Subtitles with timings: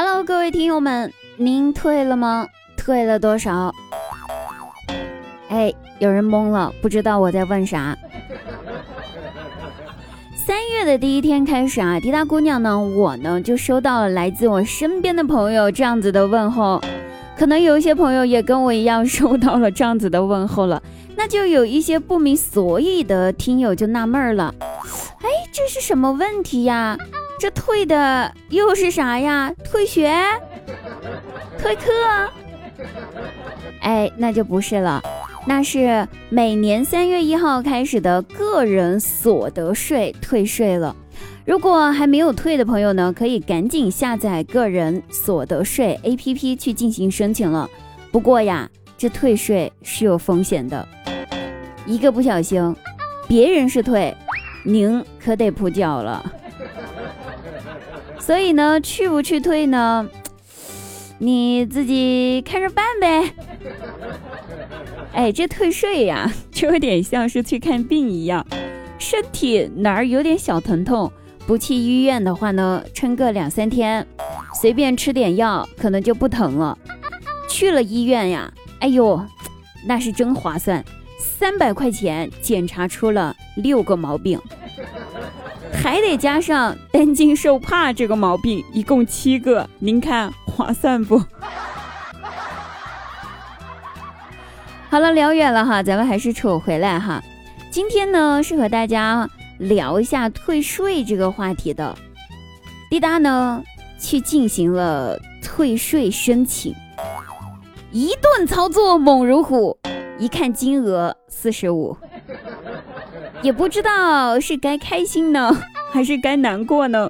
[0.00, 2.46] Hello，各位听友们，您退了吗？
[2.76, 3.74] 退了多少？
[5.48, 7.98] 哎，有人懵了，不知道我在问啥。
[10.46, 16.80] 三月的第一天开始啊，滴答姑娘呢，我呢就收到了来自我身边的朋友这样子的问候，
[17.36, 20.80] 可能有一些朋友也跟我一样收到了这样子的问候了，
[21.16, 24.54] 那就有一些不明所以的听友就纳闷了，
[25.22, 26.96] 哎，这是什么问题呀？
[27.38, 29.52] 这退的又是啥呀？
[29.64, 30.12] 退学？
[31.56, 31.92] 退课？
[33.80, 35.00] 哎，那就不是了，
[35.46, 40.94] 那是每年三月一号开始的个人所得税退税了。
[41.44, 47.70] 如果还没有退的朋友呢，可以赶紧下载个人所得税 APP 去进行申请了。
[48.10, 50.86] 不过呀，这退税是有风险的，
[51.86, 52.74] 一个不小心，
[53.28, 54.14] 别人是退，
[54.64, 56.32] 您可得补缴了。
[58.28, 60.06] 所以呢，去不去退呢？
[61.16, 63.32] 你自己看着办呗。
[65.14, 68.46] 哎，这退税呀， 就有点像是去看病一样，
[68.98, 71.10] 身体哪儿有点小疼痛，
[71.46, 74.06] 不去医院的话呢，撑个两三天，
[74.60, 76.76] 随便吃点药，可能就不疼了。
[77.48, 79.18] 去了医院呀，哎呦，
[79.86, 80.84] 那是真划算，
[81.18, 84.38] 三百块钱检查出了六个毛病。
[85.80, 91.22] 还得加上担惊受怕这个毛病，一共七个，您看划算不？
[94.90, 97.22] 好了，聊远了哈，咱们还是扯回来哈。
[97.70, 101.94] 今天呢是和大家聊一下退税这个话题的。
[102.90, 103.62] 滴答呢
[104.00, 106.74] 去进行了退税申请，
[107.92, 109.78] 一顿操作猛如虎，
[110.18, 111.96] 一看金额四十五。
[113.42, 115.56] 也不知道是该开心呢，
[115.92, 117.08] 还是该难过呢。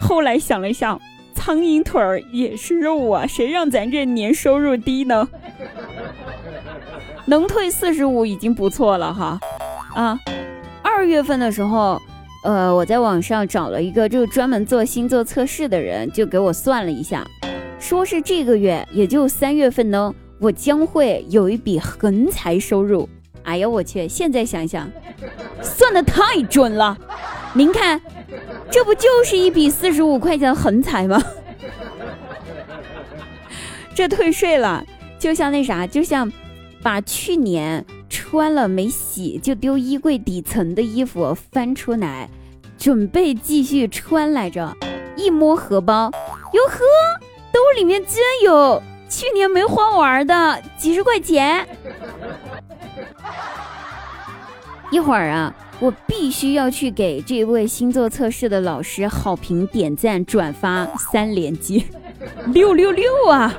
[0.00, 1.00] 后来想了想，
[1.34, 5.28] 苍蝇腿儿也是肉啊，谁让咱这年收入低呢？
[7.26, 9.38] 能退四十五已经不错了哈。
[9.94, 10.18] 啊，
[10.82, 12.00] 二月份的时候，
[12.42, 17.26] 呃，我在网上找了一个就专门做星座测试的人，就给我算了一下，
[17.78, 23.06] 说是这个月，也就三月份呢，我将会有一笔横财收入。
[23.46, 24.08] 哎呀，我去！
[24.08, 24.90] 现在想想，
[25.62, 26.98] 算的太准了。
[27.54, 28.00] 您看，
[28.70, 31.22] 这不就是一笔四十五块钱的横财吗？
[33.94, 34.84] 这退税了，
[35.18, 36.30] 就像那啥，就像
[36.82, 42.28] 把去年穿了没洗就丢衣柜底层的衣服翻出来，
[42.76, 44.76] 准备继续穿来着。
[45.14, 46.10] 一摸荷包，
[46.52, 46.78] 哟呵，
[47.52, 51.66] 兜里面居然有去年没花完的几十块钱。
[54.92, 61.86] 一会儿啊，我必须要去给这位星座测试的老师好评、点赞、转发三连击，
[62.52, 63.54] 六六六啊！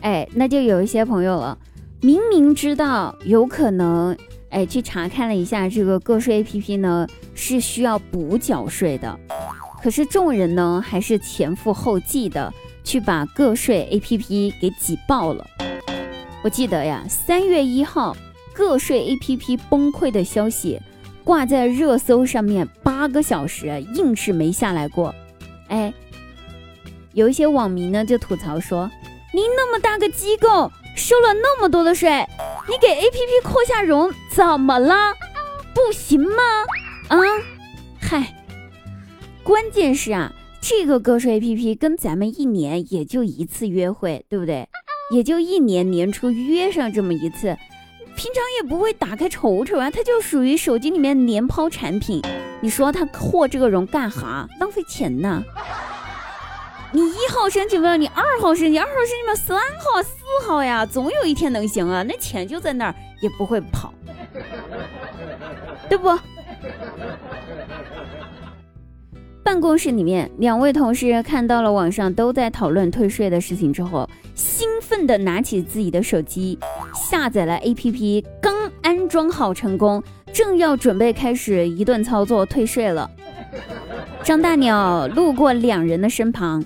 [0.00, 1.56] 哎，那就有一些朋友了，
[2.00, 4.16] 明明知道有可能，
[4.50, 9.16] 哎，去查看了一下这个个税 APP 呢，是需要补缴税的，
[9.80, 12.52] 可是众人呢还是前赴后继的
[12.84, 15.46] 去把个税 APP 给挤爆了。
[16.42, 18.16] 我记得呀，三月一号，
[18.52, 20.80] 个税 APP 崩溃的消息
[21.22, 25.14] 挂在热搜上面八个小时，硬是没下来过。
[25.68, 25.92] 哎，
[27.12, 28.90] 有一些网民呢就吐槽说
[29.32, 32.26] ：“您那么大个机构，收了那么多的税，
[32.68, 35.14] 你给 APP 扩下容怎么了？
[35.74, 36.42] 不行吗？
[37.08, 37.16] 啊，
[38.00, 38.34] 嗨，
[39.42, 40.32] 关键是啊，
[40.62, 44.68] 这个个税 APP 跟咱们一年也就一次约会，对不对？”
[45.10, 47.54] 也就一年年初约上这么一次，
[48.16, 52.22] 平常也不会打开瞅瞅啊，它就属于手机里面年抛产品。
[52.62, 54.48] 你说他扩这个容干哈？
[54.60, 55.42] 浪费钱呢？
[56.92, 62.02] 你一号申请不了，你二号申请，二号申请不了，三号、四号呀，总有一天能行啊。
[62.04, 63.92] 那钱就在那儿，也不会跑，
[65.90, 66.08] 对不？
[69.44, 76.58] 办公室里面，两位同事看到了网上都在讨论退税的事情之后，兴奋地拿起自己的手机，
[76.94, 80.02] 下载了 APP，刚安装好成功，
[80.32, 83.10] 正要准备开始一顿操作退税了。
[84.22, 86.64] 张大鸟路过两人的身旁，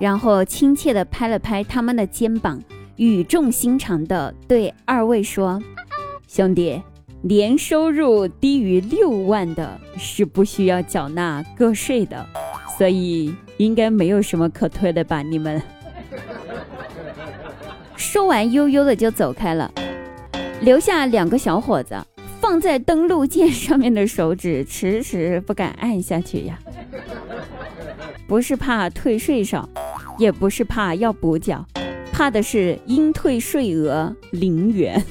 [0.00, 2.60] 然后亲切地拍了拍他们的肩膀，
[2.96, 5.62] 语重心长地对二位说
[6.28, 6.82] ：“兄弟。”
[7.26, 12.24] 年收入低于六万的是不需要缴纳个税的，
[12.78, 15.22] 所以应该没有什么可退的吧？
[15.22, 15.60] 你们
[17.96, 19.68] 说完，悠悠的就走开了，
[20.60, 21.96] 留下两个小伙子，
[22.40, 26.56] 放在登录键上面的手指迟迟不敢按下去呀。
[28.28, 29.68] 不是怕退税少，
[30.16, 31.66] 也不是怕要补缴，
[32.12, 35.02] 怕的是应退税额零元。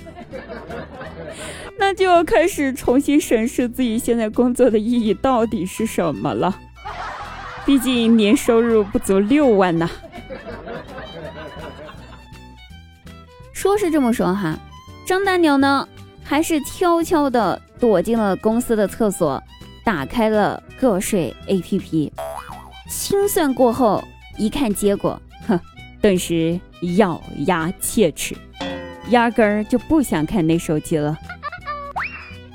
[1.86, 6.60] 那就要开始重新审视自己现在工作的意义到底是什么了。
[7.64, 9.88] 毕竟年收入不足六万呐。
[13.54, 14.58] 说是这么说哈，
[15.06, 15.88] 张大鸟呢，
[16.24, 19.40] 还是悄悄的躲进了公司的厕所，
[19.84, 22.12] 打开了个税 APP，
[22.90, 24.04] 清算过后
[24.40, 25.60] 一看结果，哼，
[26.02, 26.60] 顿时
[26.98, 28.36] 咬牙切齿，
[29.12, 31.16] 压根儿就不想看那手机了。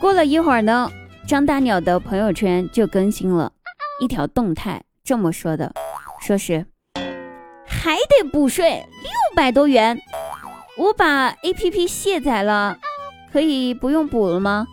[0.00, 0.91] 过了一会儿呢，
[1.26, 3.52] 张大鸟的朋友圈就更新了
[4.00, 5.75] 一条动态，这么说的，
[6.23, 6.64] 说是
[7.67, 10.00] 还得补税六百多元，
[10.79, 12.79] 我把 APP 卸载了，
[13.31, 14.67] 可以不用补了吗？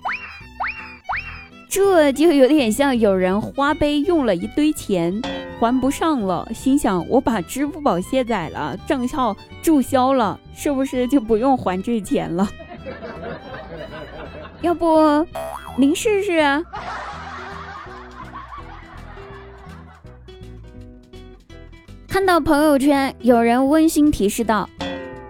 [1.70, 5.22] 这就有点像有人花呗用了一堆钱
[5.60, 12.48] 还不上了，心想我把支付宝卸载了，账号注销了，是不是就不用还这钱了？
[14.62, 15.26] 要不，
[15.78, 16.66] 您试试？
[22.08, 24.68] 看到朋友圈有人温馨提示道：“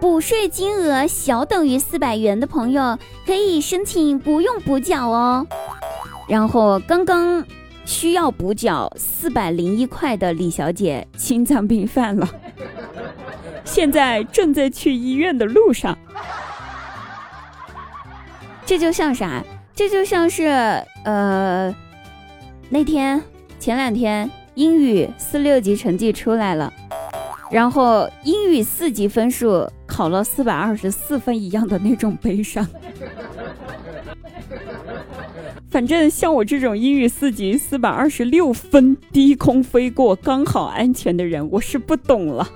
[0.00, 5.46] 补税金额小等于四百元的朋友可以申请不用补缴哦。”
[6.26, 7.44] 然后刚刚
[7.84, 12.26] 需要补缴四百零一块的李小姐心脏病犯了，
[13.64, 15.96] 现在正在去医院的路上。
[18.68, 19.42] 这就像啥？
[19.74, 20.44] 这就像是
[21.02, 21.74] 呃，
[22.68, 23.18] 那天
[23.58, 26.70] 前两天英语四六级成绩出来了，
[27.50, 32.66] 然后英语四级分数考了四百二十四分一样的那种悲伤。
[35.70, 42.46] 反正像我这种英语四级四百二十六分低空飞过刚好安全的人，我是不懂了。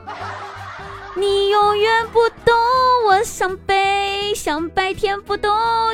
[1.15, 2.55] 你永远不懂
[3.07, 5.51] 我伤悲，像白天不懂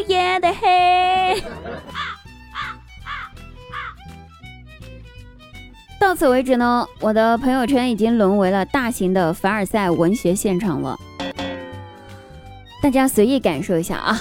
[0.06, 1.43] 夜的黑。
[5.99, 10.97] 到此为止呢，我的朋友圈已经沦为了大型的凡尔赛文学现场了。
[12.81, 14.21] 大家随意感受一下啊！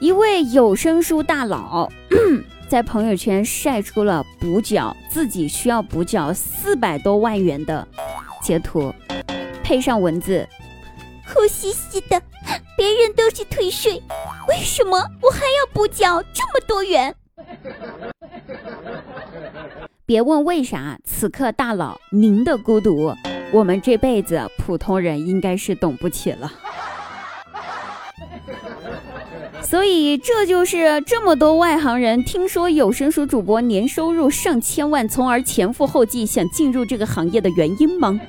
[0.00, 1.88] 一位有声书大佬
[2.68, 7.86] 在朋友圈晒出了补缴自己需要补缴四百多万元的
[8.42, 8.92] 截图。
[9.66, 10.48] 配上文字，
[11.28, 12.22] 哭兮兮的，
[12.76, 14.00] 别人都是退税，
[14.48, 17.12] 为什么我还要补缴这么多元？
[20.06, 23.12] 别问为啥，此刻大佬您的孤独，
[23.52, 26.52] 我们这辈子普通人应该是懂不起了。
[29.68, 38.20] 所以这就是这么多外行人听说有声书主播年收入上千万，从而前赴后继想进入这个行业的原因吗？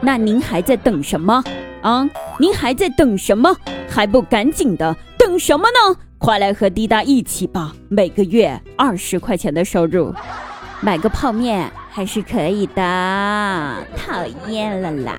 [0.00, 1.44] 那您还在等什么
[1.82, 2.10] 啊？
[2.40, 3.56] 您还在等什么？
[3.88, 6.00] 还不赶紧的等什么呢？
[6.18, 7.72] 快来和滴答一起吧！
[7.88, 10.12] 每个月二十块钱的收入，
[10.80, 13.76] 买个泡面还是可以的。
[13.96, 15.16] 讨厌了啦！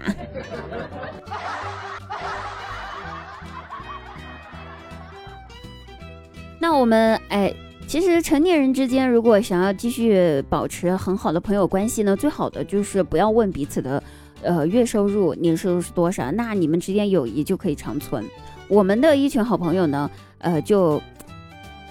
[6.60, 7.54] 那我们哎，
[7.88, 14.02] 其实成年人之间如果想要继续保持很好的朋友关系呢，最好的就是不要问彼此的。
[14.44, 16.32] 呃，月收入、年收入是多少？
[16.34, 18.24] 那你们之间友谊就可以长存。
[18.68, 21.02] 我们的一群好朋友呢，呃，就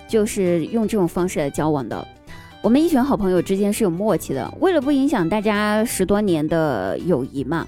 [0.06, 2.06] 就是用这种方式来交往的。
[2.62, 7.66] 我们一群好朋友之间是有默契的，为了不影响大家十多年的友谊嘛，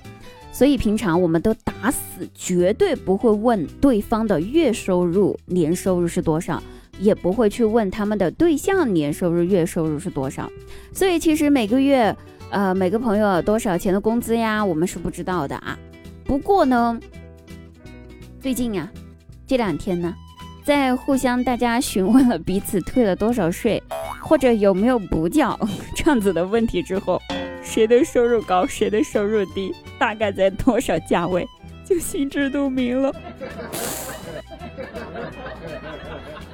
[0.52, 6.62] 所以平常我们都打死绝对不会问对方的月收入、年收入是多少，
[6.98, 10.50] 也不会去问他们的对象年收入、月收入是多少。
[10.92, 12.16] 所以其实每个月。
[12.50, 14.64] 呃，每个朋友多少钱的工资呀？
[14.64, 15.78] 我们是不知道的啊。
[16.24, 16.98] 不过呢，
[18.40, 18.90] 最近呀，
[19.46, 20.14] 这两天呢，
[20.64, 23.82] 在互相大家询问了彼此退了多少税，
[24.22, 25.60] 或者有没有补缴
[25.94, 27.20] 这样子的问题之后，
[27.62, 31.46] 谁的收入高，谁的收入低，大概在多少价位，
[31.84, 33.14] 就心知肚明了。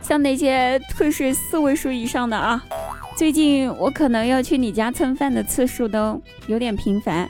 [0.04, 2.62] 像那些退税四位数以上的啊。
[3.16, 7.28] 最近我可能要去你家蹭饭的次数都有点频繁，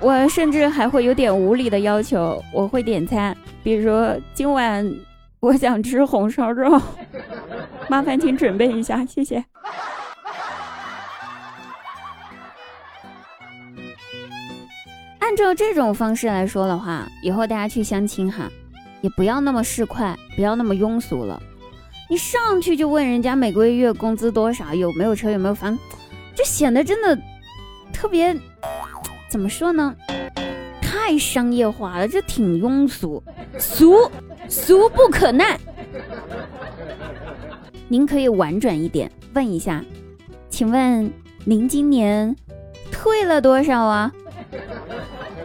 [0.00, 3.92] 我甚至还会有点无理的要求，我会点餐，比如
[4.32, 4.90] 今晚
[5.40, 6.80] 我想吃红烧肉，
[7.88, 9.44] 麻烦请准备一下，谢谢。
[15.18, 18.48] 按照这种方式来说的话，以后大家去相亲哈，
[19.00, 21.40] 也不要那么市侩，不要那么庸俗了。
[22.10, 25.78] 你上去就问人家每个月工资多少，有没有车，有没有房，
[26.34, 27.16] 这显得真的
[27.92, 28.34] 特别，
[29.30, 29.94] 怎么说呢？
[30.80, 33.22] 太商业化了，这挺庸俗，
[33.58, 34.10] 俗
[34.48, 35.58] 俗不可耐。
[37.88, 39.84] 您可以婉转一点问一下，
[40.48, 41.12] 请问
[41.44, 42.34] 您今年
[42.90, 44.12] 退了多少啊？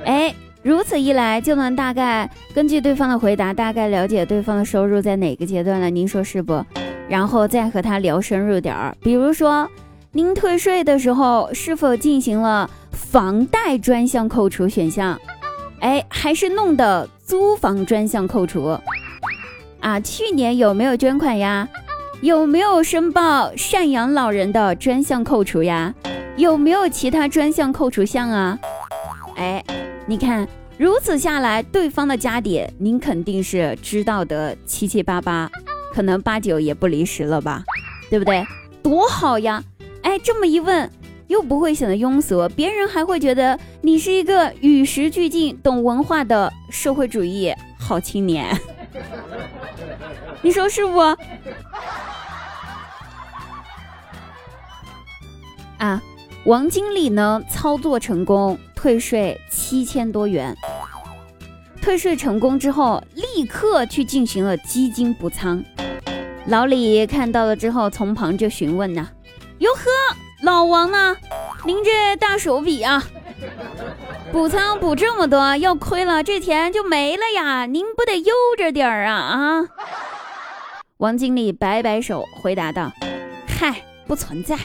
[0.05, 0.33] 哎。
[0.63, 5.89] 如此一来，就能大概根据对方的回答，大概了解对方的收入在哪个阶段了。
[5.89, 6.65] 您说是不？
[7.09, 9.69] 然后再和他聊深入点儿，比如说，
[10.13, 15.19] 您退税的时候是否进行了房贷专项扣除选项？
[15.81, 18.79] 哎，还是弄的租房专项扣除？
[19.81, 21.67] 啊，去年有没有捐款呀？
[22.21, 25.93] 有没有申报赡养老人的专项扣除呀？
[26.37, 28.57] 有没有其他专项扣除项啊？
[29.35, 29.61] 哎。
[30.05, 30.45] 你看，
[30.77, 35.49] 如此下来，对方的家底您肯定是知道的七七八八，
[35.93, 37.63] 可能八九也不离十了吧，
[38.09, 38.45] 对不对？
[38.83, 39.63] 多好呀！
[40.01, 40.91] 哎，这么一问，
[41.27, 48.59] 又不会显得庸俗，别人还会觉得你是一个与时俱进、懂文化的社会主义好青年。
[50.41, 50.99] 你说是不？
[55.77, 56.01] 啊，
[56.43, 57.41] 王经理呢？
[57.49, 58.59] 操作成功。
[58.83, 60.53] 退税七千多元，
[61.81, 65.63] 退税成功之后，立刻去进行了基金补仓。
[66.47, 69.07] 老李看到了之后，从旁就询问呐
[69.59, 69.83] ：“哟呵，
[70.43, 71.15] 老王呢？
[71.63, 73.01] 您这大手笔啊，
[74.33, 77.65] 补仓补这么多，要亏了，这钱就没了呀！
[77.65, 79.65] 您不得悠着点儿啊啊！”
[80.99, 82.91] 王经理摆摆手，回答道
[83.47, 84.57] ：“嗨，不存在，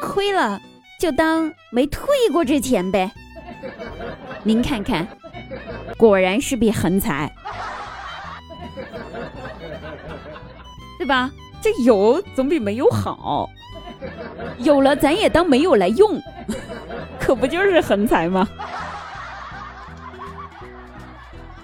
[0.00, 0.60] 亏了。”
[1.02, 3.10] 就当没退过这钱呗。
[4.44, 5.04] 您看看，
[5.96, 7.34] 果然是笔横财，
[10.96, 11.28] 对吧？
[11.60, 13.50] 这有总比没有好。
[14.58, 16.22] 有了咱也当没有来用，
[17.18, 18.48] 可不就是横财吗？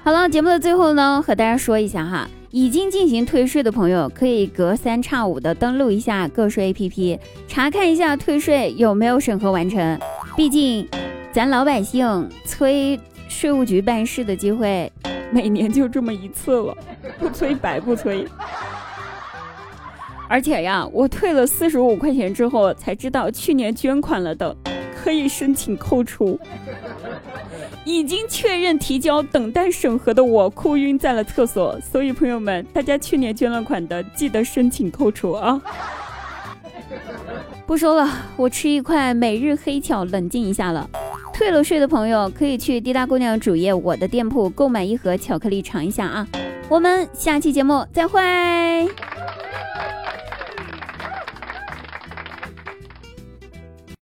[0.03, 2.29] 好了，节目的最后呢，和大家说一下哈。
[2.51, 9.99] 已经进行退税的朋友，可以隔三差五的登录一下个税 APP，查看一下退税有没有审核完成。
[10.35, 10.89] 毕竟，
[11.31, 14.91] 咱老百姓催税务局办事的机会，
[15.31, 16.75] 每年就这么一次了，
[17.19, 18.27] 不催白不催。
[20.27, 24.57] 而且呀，我退了四十五块钱之后，才知道去年捐款了的，
[25.03, 26.39] 可以申请扣除。
[27.85, 31.81] 已经确认提交，等待审核的我哭晕在了厕所。
[31.81, 35.61] 所以朋友们，大家去年捐了款的，记得申请扣除啊！
[37.67, 40.89] 不说了，我吃一块每日黑巧冷静一下了。
[41.33, 46.27] 退了税的朋友可以去滴答姑娘主页我的店铺购买一盒巧克力尝一下啊！
[46.69, 48.21] 我们下期节目再会。